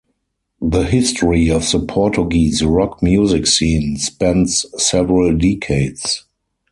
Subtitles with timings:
[0.63, 6.23] The history of the Portuguese rock music scene spans several decades.